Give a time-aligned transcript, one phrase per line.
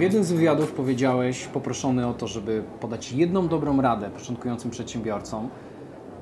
[0.00, 5.48] W jednym z wywiadów powiedziałeś, poproszony o to, żeby podać jedną dobrą radę początkującym przedsiębiorcom,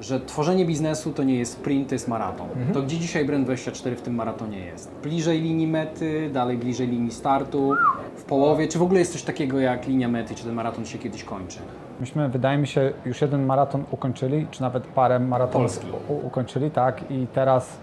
[0.00, 2.48] że tworzenie biznesu to nie jest sprint, to jest maraton.
[2.48, 2.72] Mhm.
[2.72, 4.92] To gdzie dzisiaj Brand24 w tym maratonie jest?
[5.02, 7.74] Bliżej linii mety, dalej bliżej linii startu,
[8.16, 8.68] w połowie?
[8.68, 11.58] Czy w ogóle jest coś takiego jak linia mety, czy ten maraton się kiedyś kończy?
[12.00, 17.10] Myśmy, wydaje mi się, już jeden maraton ukończyli, czy nawet parę maratonów ukończyli, tak.
[17.10, 17.76] I teraz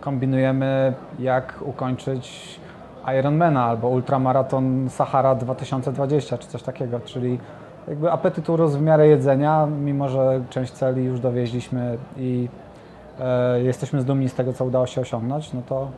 [0.00, 2.60] kombinujemy, jak ukończyć
[3.18, 7.38] Ironmana albo ultramaraton Sahara 2020, czy coś takiego, czyli
[7.88, 12.48] jakby apetyt urósł w miarę jedzenia, mimo że część celi już dowieźliśmy i
[13.20, 15.90] e, jesteśmy zdumni z tego, co udało się osiągnąć, no to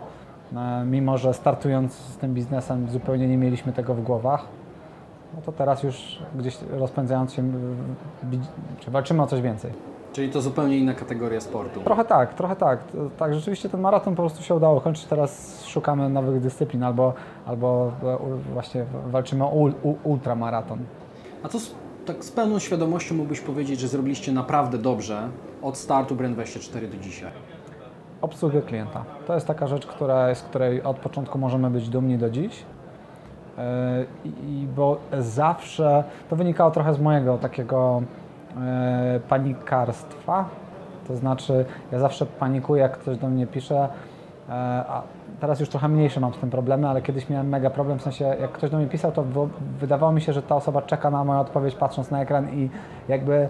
[0.56, 4.44] e, mimo, że startując z tym biznesem zupełnie nie mieliśmy tego w głowach,
[5.36, 7.42] no to teraz już gdzieś rozpędzając się,
[8.80, 9.72] czy walczymy o coś więcej.
[10.12, 11.80] Czyli to zupełnie inna kategoria sportu.
[11.80, 12.78] Trochę tak, trochę tak.
[13.18, 15.04] Tak, rzeczywiście ten maraton po prostu się udało kończyć.
[15.04, 17.12] Teraz szukamy nowych dyscyplin albo,
[17.46, 19.48] albo e, właśnie walczymy o
[19.82, 20.78] u, ultramaraton.
[21.42, 21.74] A co z,
[22.06, 25.28] tak z pełną świadomością mógłbyś powiedzieć, że zrobiliście naprawdę dobrze
[25.62, 27.30] od startu Brand24 do dzisiaj?
[28.22, 29.04] Obsługę klienta.
[29.26, 32.62] To jest taka rzecz, która, z której od początku możemy być dumni do dziś.
[33.58, 33.64] Yy,
[34.24, 38.02] I, bo zawsze, to wynikało trochę z mojego takiego
[39.28, 40.44] panikarstwa.
[41.08, 43.88] To znaczy, ja zawsze panikuję, jak ktoś do mnie pisze,
[44.48, 44.52] e,
[44.88, 45.02] a
[45.40, 48.24] teraz już trochę mniejsze mam z tym problemy, ale kiedyś miałem mega problem, w sensie
[48.24, 49.24] jak ktoś do mnie pisał, to
[49.80, 52.70] wydawało mi się, że ta osoba czeka na moją odpowiedź patrząc na ekran i
[53.08, 53.48] jakby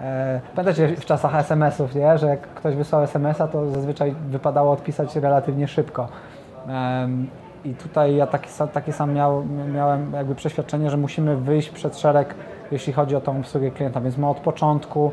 [0.00, 2.18] E, Pamiętacie w czasach SMS-ów, nie?
[2.18, 6.08] że jak ktoś wysłał SMS-a, to zazwyczaj wypadało odpisać relatywnie szybko.
[7.64, 12.34] I tutaj ja taki, takie sam miał, miałem jakby przeświadczenie, że musimy wyjść przed szereg,
[12.74, 15.12] jeśli chodzi o tą obsługę klienta, więc my od początku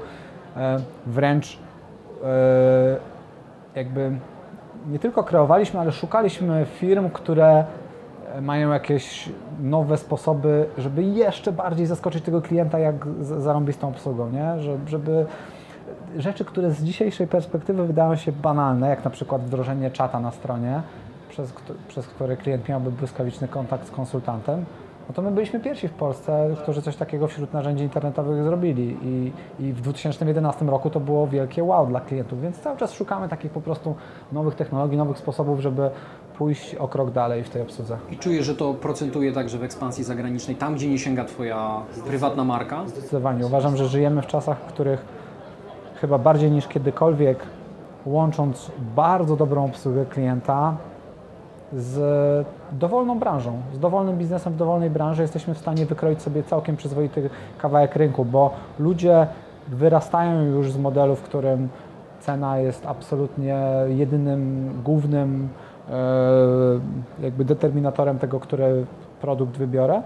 [0.58, 1.60] e, wręcz
[2.24, 2.28] e,
[3.76, 4.12] jakby
[4.92, 7.66] nie tylko kreowaliśmy, ale szukaliśmy firm, które
[8.36, 9.30] e, mają jakieś
[9.62, 14.60] nowe sposoby, żeby jeszcze bardziej zaskoczyć tego klienta, jak zarąbistą obsługą, nie?
[14.60, 15.26] Że- Żeby
[16.18, 20.82] rzeczy, które z dzisiejszej perspektywy wydają się banalne, jak na przykład wdrożenie czata na stronie,
[21.30, 21.54] przez,
[21.88, 24.66] przez który klient miałby błyskawiczny kontakt z konsultantem,
[25.10, 29.32] no to my byliśmy pierwsi w Polsce, którzy coś takiego wśród narzędzi internetowych zrobili i,
[29.60, 33.52] i w 2011 roku to było wielkie wow dla klientów, więc cały czas szukamy takich
[33.52, 33.96] po prostu
[34.32, 35.90] nowych technologii, nowych sposobów, żeby
[36.38, 37.98] pójść o krok dalej w tej obsłudze.
[38.12, 42.44] I czuję, że to procentuje także w ekspansji zagranicznej, tam gdzie nie sięga Twoja prywatna
[42.44, 42.88] marka?
[42.88, 43.46] Zdecydowanie.
[43.46, 45.06] Uważam, że żyjemy w czasach, w których
[46.02, 47.40] chyba bardziej niż kiedykolwiek,
[48.06, 50.78] łącząc bardzo dobrą obsługę klienta
[51.74, 56.78] z dowolną branżą, z dowolnym biznesem w dowolnej branży, jesteśmy w stanie wykroić sobie całkiem
[56.78, 59.28] przyzwoity kawałek rynku, bo ludzie
[59.68, 61.70] wyrastają już z modelu, w którym
[62.20, 65.50] cena jest absolutnie jedynym, głównym
[65.90, 65.94] e,
[67.24, 68.86] jakby determinatorem tego, który
[69.22, 70.02] produkt wybiorę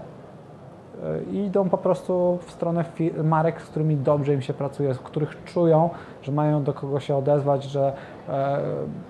[1.32, 2.84] i idą po prostu w stronę
[3.24, 5.90] marek, z którymi dobrze im się pracuje, z których czują,
[6.22, 7.92] że mają do kogo się odezwać, że
[8.28, 8.60] e,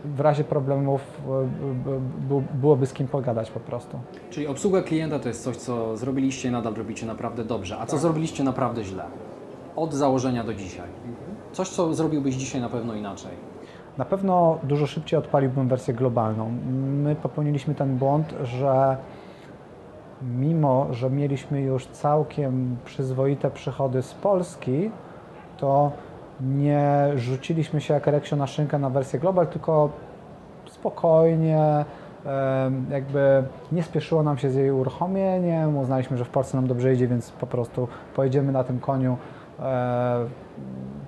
[0.04, 3.98] w razie problemów e, byłoby z kim pogadać po prostu.
[4.30, 7.78] Czyli obsługa klienta to jest coś, co zrobiliście i nadal robicie naprawdę dobrze.
[7.78, 9.04] A co zrobiliście naprawdę źle?
[9.76, 10.86] Od założenia do dzisiaj.
[11.52, 13.30] Coś, co zrobiłbyś dzisiaj na pewno inaczej.
[13.98, 16.50] Na pewno dużo szybciej odpaliłbym wersję globalną.
[17.02, 18.96] My popełniliśmy ten błąd, że
[20.22, 24.90] mimo, że mieliśmy już całkiem przyzwoite przychody z Polski,
[25.56, 25.92] to
[26.40, 29.90] nie rzuciliśmy się jak Reksio na szynkę na wersję global, tylko
[30.66, 31.84] spokojnie,
[32.90, 37.08] jakby nie spieszyło nam się z jej uruchomieniem, uznaliśmy, że w Polsce nam dobrze idzie,
[37.08, 39.16] więc po prostu pojedziemy na tym koniu
[39.60, 40.26] e,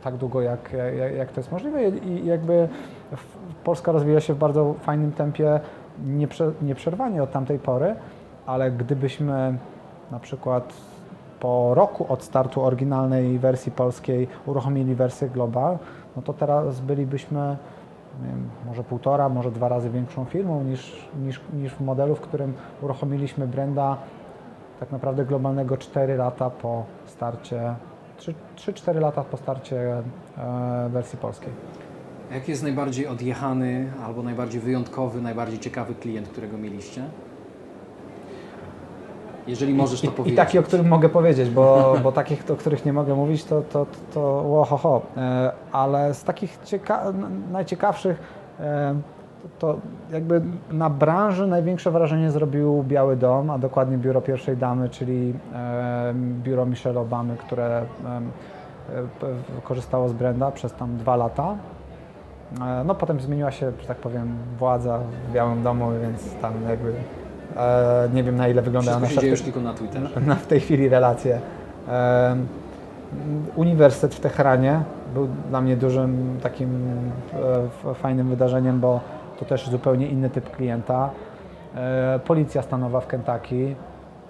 [0.03, 1.89] tak długo, jak, jak, jak to jest możliwe.
[1.89, 2.69] I jakby
[3.65, 5.61] Polska rozwija się w bardzo fajnym tempie,
[6.07, 7.95] nieprze, nieprzerwanie od tamtej pory,
[8.49, 9.59] ale gdybyśmy
[10.11, 10.73] na przykład
[11.41, 15.79] po roku od startu oryginalnej wersji polskiej uruchomili wersję Global,
[16.17, 17.57] no to teraz bylibyśmy
[18.23, 22.55] wiem, może półtora, może dwa razy większą firmą niż, niż, niż w modelu, w którym
[22.83, 23.97] uruchomiliśmy branda
[24.81, 27.75] tak naprawdę globalnego 4 lata po starcie,
[28.57, 30.03] 3-4 lata po starcie
[30.39, 31.53] e, wersji polskiej.
[32.33, 37.05] Jaki jest najbardziej odjechany albo najbardziej wyjątkowy, najbardziej ciekawy klient, którego mieliście?
[39.49, 40.37] Jeżeli możesz to I, I powiedzieć.
[40.37, 43.87] taki, o którym mogę powiedzieć, bo, bo takich, o których nie mogę mówić, to, to,
[44.15, 45.03] to łohoho.
[45.17, 47.13] E, Ale z takich cieka-
[47.53, 48.21] najciekawszych,
[48.61, 48.95] e,
[49.59, 49.77] to,
[50.13, 50.43] jakby
[50.73, 56.67] na branży największe wrażenie zrobił Biały Dom, a dokładnie biuro pierwszej damy, czyli e, biuro
[56.67, 57.83] Michelle Obamy, które
[59.65, 61.55] korzystało z Brenda przez tam dwa lata.
[62.85, 66.93] No potem zmieniła się, że tak powiem, władza w Białym Domu, więc tam jakby
[68.15, 70.21] nie wiem na ile wyglądają Wszystko się w już tylko na Twitterze.
[70.27, 71.41] na w tej chwili relacje.
[73.57, 74.81] Uniwersytet w Teheranie
[75.15, 76.71] był dla mnie dużym takim
[77.91, 79.01] e, fajnym wydarzeniem, bo
[79.39, 81.11] to też zupełnie inny typ klienta.
[81.75, 83.75] E, Policja stanowa w Kentucky.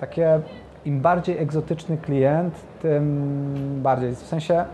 [0.01, 0.41] Takie
[0.85, 4.15] im bardziej egzotyczny klient, tym bardziej.
[4.15, 4.65] W sensie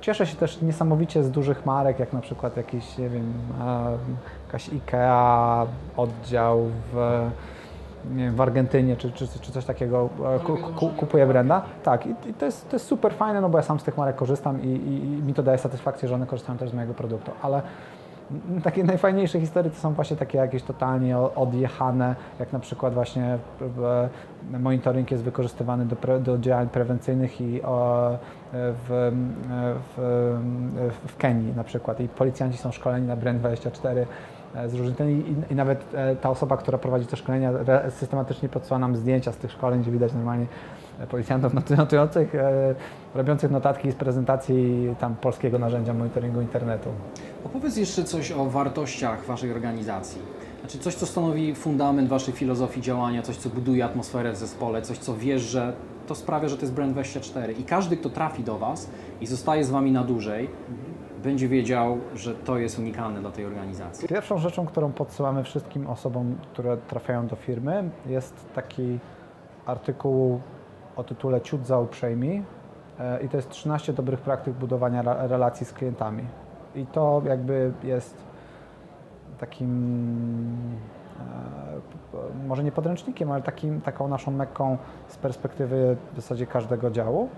[0.00, 3.96] cieszę się też niesamowicie z dużych marek, jak na przykład jakiś, nie wiem, e,
[4.46, 5.66] jakaś IKEA,
[5.96, 7.20] oddział w
[8.10, 11.62] wiem, w Argentynie czy, czy, czy coś takiego e, ku, ku, kupuje brenda.
[11.82, 13.96] Tak, i, i to, jest, to jest super fajne, no bo ja sam z tych
[13.96, 16.94] marek korzystam i, i, i mi to daje satysfakcję, że one korzystają też z mojego
[16.94, 17.62] produktu, ale
[18.62, 23.38] takie najfajniejsze historie to są właśnie takie jakieś totalnie odjechane, jak na przykład właśnie
[24.52, 28.16] e, monitoring jest wykorzystywany do, pre, do działań prewencyjnych i o, e,
[28.52, 29.12] w,
[29.96, 32.00] w, w Kenii na przykład.
[32.00, 34.06] I policjanci są szkoleni na Brand24 e,
[34.66, 37.50] z różnych i, i- nawet e, ta osoba, która prowadzi te szkolenia
[37.90, 40.46] systematycznie podsyła nam zdjęcia z tych szkoleń, gdzie widać normalnie
[41.00, 42.74] e, policjantów notu- notujących, e,
[43.14, 46.88] robiących notatki z prezentacji tam polskiego narzędzia monitoringu internetu.
[47.44, 50.22] Opowiedz jeszcze coś o wartościach Waszej organizacji.
[50.60, 54.98] Znaczy coś, co stanowi fundament Waszej filozofii działania, coś, co buduje atmosferę w zespole, coś,
[54.98, 55.72] co wiesz, że
[56.06, 58.90] to sprawia, że to jest Brand24 i każdy, kto trafi do Was
[59.20, 60.48] i zostaje z Wami na dłużej,
[61.24, 64.08] będzie wiedział, że to jest unikalne dla tej organizacji.
[64.08, 68.98] Pierwszą rzeczą, którą podsyłamy wszystkim osobom, które trafiają do firmy, jest taki
[69.66, 70.40] artykuł
[70.96, 72.42] o tytule Ciut za uprzejmi
[73.00, 76.24] E, i to jest 13 dobrych praktyk budowania relacji z klientami.
[76.74, 78.16] I to jakby jest
[79.38, 79.68] takim
[82.14, 84.78] e, może nie podręcznikiem, ale takim, taką naszą mekką
[85.08, 87.28] z perspektywy w zasadzie każdego działu.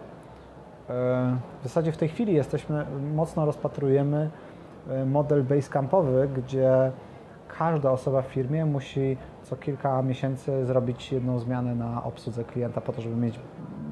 [0.90, 4.30] E, W zasadzie w tej chwili jesteśmy, mocno rozpatrujemy
[4.90, 6.92] e, model basecampowy, gdzie
[7.58, 12.92] każda osoba w firmie musi co kilka miesięcy zrobić jedną zmianę na obsłudze klienta po
[12.92, 13.40] to, żeby mieć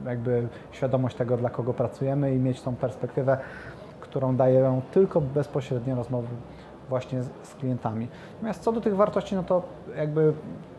[0.07, 3.39] jakby świadomość tego, dla kogo pracujemy i mieć tą perspektywę,
[4.01, 6.29] którą dają tylko bezpośrednie rozmowy
[6.89, 8.09] właśnie z, z klientami.
[8.35, 9.63] Natomiast co do tych wartości, no to
[9.97, 10.33] jakby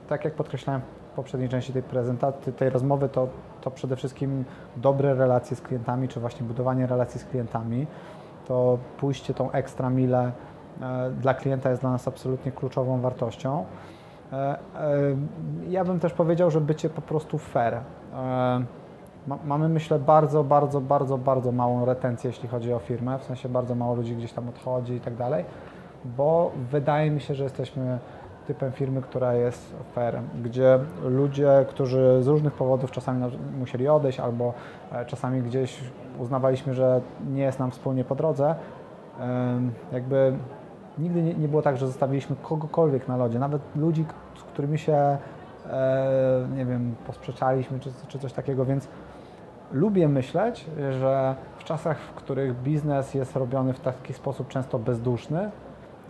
[0.07, 0.81] tak jak podkreślałem
[1.15, 3.27] poprzedniej części tej prezentacji, tej rozmowy, to,
[3.61, 4.43] to przede wszystkim
[4.77, 7.87] dobre relacje z klientami, czy właśnie budowanie relacji z klientami,
[8.47, 10.31] to pójście tą ekstra milę
[10.81, 13.65] e, dla klienta jest dla nas absolutnie kluczową wartością.
[14.33, 14.57] E, e,
[15.69, 17.73] Ja bym też powiedział, że bycie po prostu fair.
[17.73, 17.81] E,
[19.27, 23.49] ma- Mamy, myślę, bardzo, bardzo, bardzo, bardzo małą retencję, jeśli chodzi o firmę, w sensie
[23.49, 25.45] bardzo mało ludzi gdzieś tam odchodzi i tak dalej,
[26.17, 27.99] bo wydaje mi się, że jesteśmy
[28.47, 34.53] typem firmy, która jest fair, gdzie ludzie, którzy z różnych powodów czasami musieli odejść albo
[34.91, 35.79] e, czasami gdzieś
[36.19, 37.01] uznawaliśmy, że
[37.33, 38.55] nie jest nam wspólnie po drodze,
[39.91, 40.33] jakby
[40.97, 44.05] nigdy nie, było tak, że zostawiliśmy kogokolwiek na lodzie, nawet ludzi,
[44.35, 45.17] z którymi się,
[45.69, 48.87] e, nie wiem, posprzeczaliśmy czy coś takiego, więc
[49.71, 50.65] lubię myśleć,
[50.99, 55.51] że w czasach, w których biznes jest robiony w taki sposób często bezduszny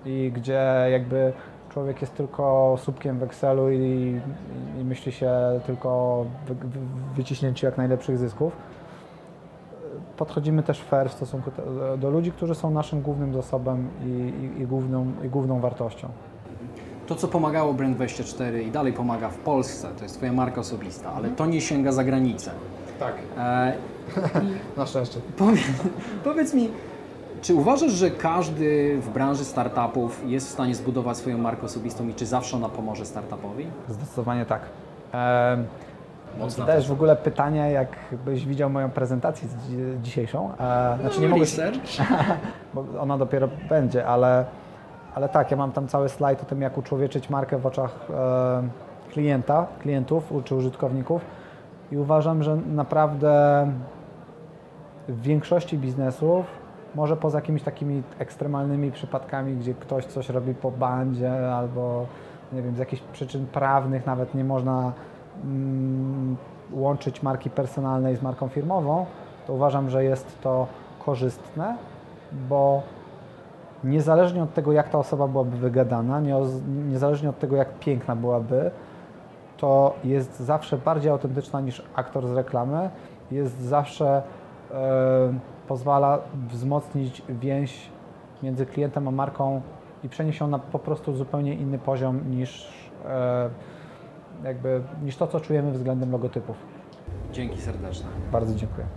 [0.05, 1.33] i gdzie jakby
[1.75, 5.31] człowiek jest tylko słupkiem w Excelu i, i, i myśli się
[5.65, 6.79] tylko o wy, wy,
[7.15, 8.53] wyciśnięciu jak najlepszych zysków,
[10.17, 14.61] podchodzimy też fair w stosunku te- do ludzi, którzy są naszym głównym zasobem i, i,
[14.61, 16.07] i, główną, i główną wartością.
[17.07, 21.29] To, co pomagało Brand24 i dalej pomaga w Polsce, to jest Twoja marka osobista, ale
[21.29, 22.51] to nie sięga za granicę.
[22.99, 23.73] Tak, E,
[24.77, 25.19] na szczęście.
[25.37, 25.61] Powiedz,
[26.23, 26.69] powiedz mi,
[27.45, 32.13] czy uważasz, że każdy w branży startupów jest w stanie zbudować swoją markę osobistą i
[32.13, 33.67] czy zawsze ona pomoże startupowi?
[33.89, 34.61] Zdecydowanie tak.
[36.39, 39.47] Mocna Zadajesz w ogóle pytanie, jakbyś widział moją prezentację
[40.03, 40.51] dzisiejszą.
[40.59, 41.97] E, znaczy nie mogę, research.
[42.73, 44.45] bo ona dopiero będzie, ale,
[45.15, 48.63] ale tak, ja mam tam cały slajd o tym, jak uczłowieczyć markę w oczach e,
[49.11, 51.21] klienta, klientów czy użytkowników
[51.91, 53.67] i uważam, że naprawdę
[55.07, 56.64] w większości biznesów,
[56.95, 62.05] może poza jakimiś takimi ekstremalnymi przypadkami, gdzie ktoś coś robi po bandzie albo
[62.53, 64.91] nie wiem, z jakichś przyczyn prawnych nawet nie można
[65.43, 66.35] mm,
[66.71, 69.05] łączyć marki personalnej z marką firmową,
[69.47, 70.67] to uważam, że jest to
[71.05, 71.75] korzystne,
[72.49, 72.81] bo
[73.83, 76.35] niezależnie od tego, jak ta osoba byłaby wygadana, nie-
[76.89, 78.71] niezależnie od tego, jak piękna byłaby,
[79.57, 82.89] to jest zawsze bardziej autentyczna niż aktor z reklamy.
[83.31, 84.21] Jest zawsze
[84.71, 85.33] e,
[85.67, 86.19] pozwala
[86.49, 87.89] wzmocnić więź
[88.43, 89.61] między klientem a marką
[90.03, 92.69] i przenieść ją na po prostu zupełnie inny poziom niż,
[93.05, 93.49] e,
[94.43, 96.57] jakby, niż to, co czujemy względem logotypów.
[97.31, 98.07] Dzięki serdeczne.
[98.31, 98.87] Bardzo dziękuję.